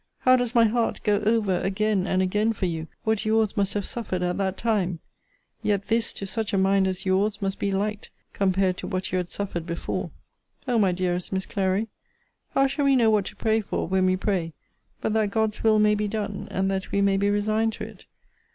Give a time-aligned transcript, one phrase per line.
[0.21, 3.85] How does my heart go over again and again for you, what your's must have
[3.85, 4.97] suffered at that time!
[5.61, 9.19] Yet this, to such a mind as your's, must be light, compared to what you
[9.19, 10.09] had suffered before.
[10.67, 11.87] O my dearest Miss Clary,
[12.55, 14.53] how shall we know what to pray for, when we pray,
[15.01, 18.07] but that God's will may be done, and that we may be resigned to it!